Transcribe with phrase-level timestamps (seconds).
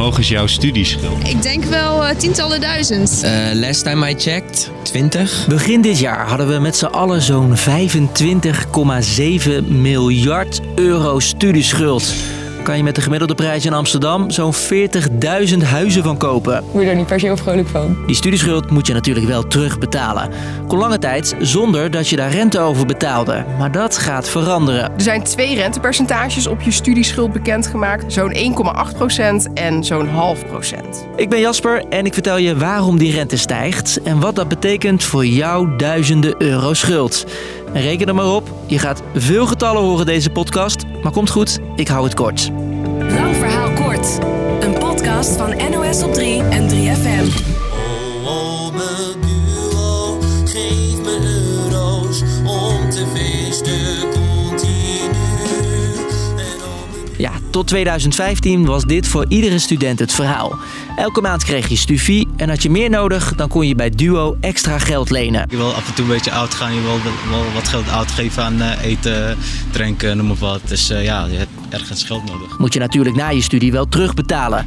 [0.00, 1.28] hoog is jouw studieschuld?
[1.28, 3.22] Ik denk wel uh, tientallen duizend.
[3.24, 5.46] Uh, last time I checked, 20.
[5.48, 7.62] Begin dit jaar hadden we met z'n allen zo'n 25,7
[9.68, 12.14] miljard euro studieschuld
[12.62, 16.64] kan je met de gemiddelde prijs in Amsterdam zo'n 40.000 huizen van kopen.
[16.72, 17.96] Word je er niet per se heel vrolijk van.
[18.06, 20.30] Die studieschuld moet je natuurlijk wel terugbetalen.
[20.66, 23.44] Kon lange tijd zonder dat je daar rente over betaalde.
[23.58, 24.82] Maar dat gaat veranderen.
[24.82, 28.12] Er zijn twee rentepercentages op je studieschuld bekendgemaakt.
[28.12, 28.34] Zo'n
[29.48, 31.06] 1,8% en zo'n half procent.
[31.16, 35.04] Ik ben Jasper en ik vertel je waarom die rente stijgt en wat dat betekent
[35.04, 37.26] voor jouw duizenden euro schuld.
[37.72, 40.79] En reken er maar op, je gaat veel getallen horen deze podcast.
[41.02, 42.50] Maar komt goed, ik hou het kort.
[42.98, 44.18] Lang verhaal kort.
[44.60, 47.69] Een podcast van NOS op 3 en 3FM.
[57.60, 60.58] Tot 2015 was dit voor iedere student het verhaal.
[60.96, 64.36] Elke maand kreeg je stufie en had je meer nodig, dan kon je bij Duo
[64.40, 65.46] extra geld lenen.
[65.50, 66.98] Je wil af en toe een beetje oud gaan, je wil
[67.30, 69.36] wel wat geld uitgeven aan eh, eten,
[69.70, 70.60] drinken, noem maar wat.
[70.64, 72.58] Dus uh, ja, je hebt ergens geld nodig.
[72.58, 74.66] Moet je natuurlijk na je studie wel terugbetalen.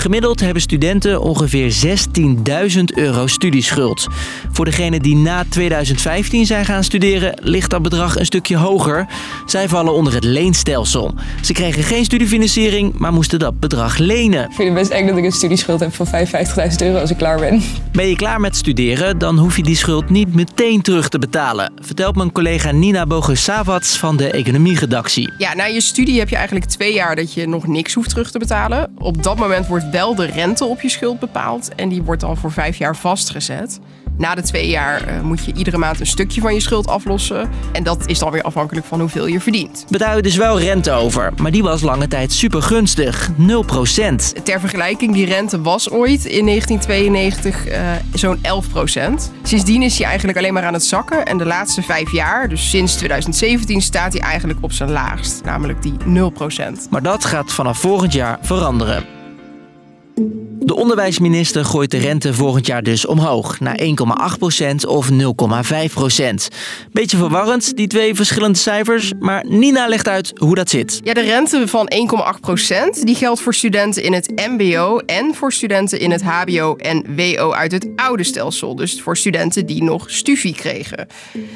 [0.00, 1.74] Gemiddeld hebben studenten ongeveer
[2.76, 4.06] 16.000 euro studieschuld.
[4.52, 9.06] Voor degenen die na 2015 zijn gaan studeren, ligt dat bedrag een stukje hoger.
[9.46, 11.14] Zij vallen onder het leenstelsel.
[11.40, 14.44] Ze kregen geen studiefinanciering, maar moesten dat bedrag lenen.
[14.44, 16.12] Ik vind het best eng dat ik een studieschuld heb van 55.000
[16.78, 17.62] euro als ik klaar ben.
[17.92, 21.72] Ben je klaar met studeren, dan hoef je die schuld niet meteen terug te betalen.
[21.80, 25.32] Vertelt mijn collega Nina Bogus-Savats van de economieredactie.
[25.38, 28.30] Ja, na je studie heb je eigenlijk twee jaar dat je nog niks hoeft terug
[28.30, 28.90] te betalen.
[28.98, 32.36] Op dat moment wordt wel de rente op je schuld bepaald en die wordt dan
[32.36, 33.80] voor vijf jaar vastgezet.
[34.20, 37.48] Na de twee jaar uh, moet je iedere maand een stukje van je schuld aflossen.
[37.72, 39.84] En dat is dan weer afhankelijk van hoeveel je verdient.
[39.88, 43.32] Betaal je dus wel rente over, maar die was lange tijd super gunstig, 0%.
[44.42, 48.40] Ter vergelijking, die rente was ooit in 1992 uh, zo'n 11%.
[49.42, 51.26] Sindsdien is hij eigenlijk alleen maar aan het zakken.
[51.26, 55.82] En de laatste vijf jaar, dus sinds 2017, staat hij eigenlijk op zijn laagst, namelijk
[55.82, 56.88] die 0%.
[56.90, 59.19] Maar dat gaat vanaf volgend jaar veranderen.
[60.20, 60.49] thank you.
[60.62, 65.16] De onderwijsminister gooit de rente volgend jaar dus omhoog naar 1,8% of 0,5%.
[66.92, 71.00] Beetje verwarrend, die twee verschillende cijfers, maar Nina legt uit hoe dat zit.
[71.04, 71.92] Ja, de rente van
[72.98, 77.04] 1,8% die geldt voor studenten in het MBO en voor studenten in het HBO en
[77.16, 78.76] WO uit het oude stelsel.
[78.76, 81.06] Dus voor studenten die nog studie kregen.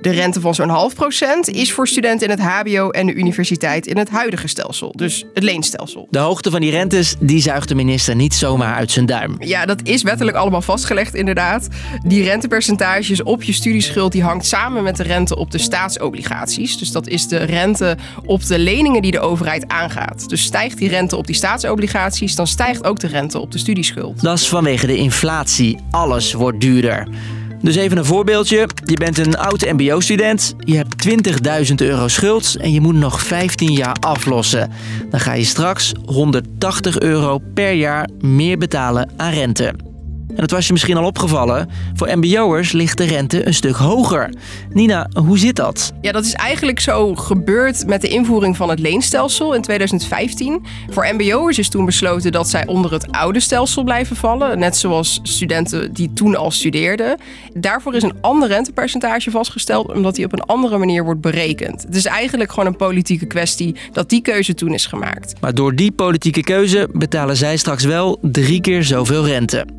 [0.00, 3.86] De rente van zo'n half procent is voor studenten in het HBO en de universiteit
[3.86, 6.06] in het huidige stelsel, dus het leenstelsel.
[6.10, 9.36] De hoogte van die rentes die zuigt de minister niet zomaar uit zijn duim.
[9.38, 11.68] Ja, dat is wettelijk allemaal vastgelegd inderdaad.
[12.02, 16.78] Die rentepercentages op je studieschuld die hangt samen met de rente op de staatsobligaties.
[16.78, 20.28] Dus dat is de rente op de leningen die de overheid aangaat.
[20.28, 24.22] Dus stijgt die rente op die staatsobligaties, dan stijgt ook de rente op de studieschuld.
[24.22, 25.78] Dat is vanwege de inflatie.
[25.90, 27.08] Alles wordt duurder.
[27.62, 28.68] Dus even een voorbeeldje.
[28.84, 31.08] Je bent een oud MBO-student, je hebt
[31.68, 34.70] 20.000 euro schuld en je moet nog 15 jaar aflossen.
[35.10, 39.74] Dan ga je straks 180 euro per jaar meer betalen aan rente.
[40.28, 41.68] En dat was je misschien al opgevallen.
[41.94, 44.30] Voor MBO'ers ligt de rente een stuk hoger.
[44.72, 45.92] Nina, hoe zit dat?
[46.00, 50.62] Ja, dat is eigenlijk zo gebeurd met de invoering van het leenstelsel in 2015.
[50.90, 54.58] Voor MBO'ers is toen besloten dat zij onder het oude stelsel blijven vallen.
[54.58, 57.16] Net zoals studenten die toen al studeerden.
[57.54, 61.82] Daarvoor is een ander rentepercentage vastgesteld, omdat die op een andere manier wordt berekend.
[61.82, 65.40] Het is eigenlijk gewoon een politieke kwestie dat die keuze toen is gemaakt.
[65.40, 69.75] Maar door die politieke keuze betalen zij straks wel drie keer zoveel rente.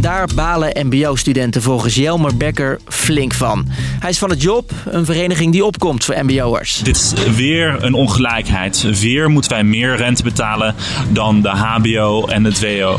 [0.00, 3.66] En daar balen MBO-studenten volgens Jelmer Becker flink van.
[3.74, 6.78] Hij is van het Job, een vereniging die opkomt voor MBO'ers.
[6.78, 9.00] Dit is weer een ongelijkheid.
[9.00, 10.74] Weer moeten wij meer rente betalen
[11.10, 12.96] dan de HBO en het WO.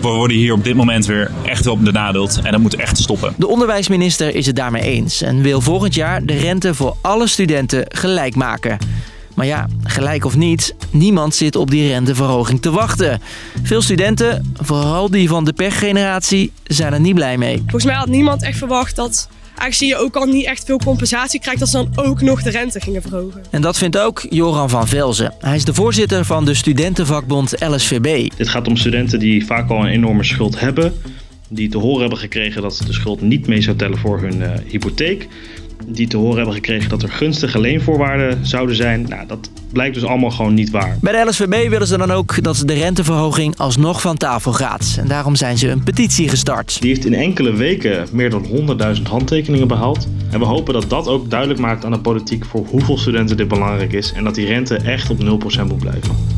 [0.00, 3.34] We worden hier op dit moment weer echt wel benadeeld en dat moet echt stoppen.
[3.36, 7.84] De onderwijsminister is het daarmee eens en wil volgend jaar de rente voor alle studenten
[7.88, 8.78] gelijk maken.
[9.34, 13.20] Maar ja, gelijk of niet, niemand zit op die renteverhoging te wachten.
[13.62, 17.56] Veel studenten, vooral die van de pechgeneratie, zijn er niet blij mee.
[17.56, 21.40] Volgens mij had niemand echt verwacht dat aangezien je ook al niet echt veel compensatie
[21.40, 23.42] krijgt, dat ze dan ook nog de rente gingen verhogen.
[23.50, 25.34] En dat vindt ook Joran van Velzen.
[25.38, 28.30] Hij is de voorzitter van de studentenvakbond LSVB.
[28.36, 30.92] Dit gaat om studenten die vaak al een enorme schuld hebben.
[31.48, 34.40] Die te horen hebben gekregen dat ze de schuld niet mee zou tellen voor hun
[34.40, 35.28] uh, hypotheek
[35.86, 39.06] die te horen hebben gekregen dat er gunstige leenvoorwaarden zouden zijn.
[39.08, 40.96] Nou, dat blijkt dus allemaal gewoon niet waar.
[41.00, 44.96] Bij de LSVB willen ze dan ook dat de renteverhoging alsnog van tafel gaat.
[44.98, 46.80] En daarom zijn ze een petitie gestart.
[46.80, 48.46] Die heeft in enkele weken meer dan
[48.96, 50.08] 100.000 handtekeningen behaald.
[50.30, 53.48] En we hopen dat dat ook duidelijk maakt aan de politiek voor hoeveel studenten dit
[53.48, 54.12] belangrijk is.
[54.12, 55.22] En dat die rente echt op 0%
[55.66, 56.31] moet blijven.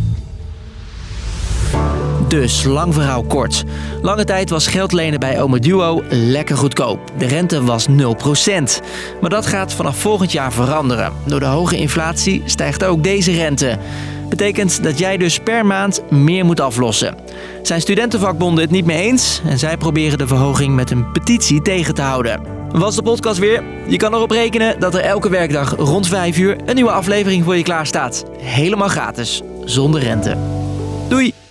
[2.35, 3.65] Dus, lang verhaal kort.
[4.03, 6.99] Lange tijd was geld lenen bij Ome Duo lekker goedkoop.
[7.19, 7.93] De rente was 0%.
[9.21, 11.13] Maar dat gaat vanaf volgend jaar veranderen.
[11.27, 13.79] Door de hoge inflatie stijgt ook deze rente.
[14.29, 17.15] Betekent dat jij dus per maand meer moet aflossen.
[17.63, 21.95] Zijn studentenvakbonden het niet mee eens en zij proberen de verhoging met een petitie tegen
[21.95, 22.41] te houden.
[22.71, 23.63] Was de podcast weer?
[23.89, 27.57] Je kan erop rekenen dat er elke werkdag rond 5 uur een nieuwe aflevering voor
[27.57, 28.25] je klaar staat.
[28.39, 30.37] Helemaal gratis, zonder rente.
[31.09, 31.44] Doei!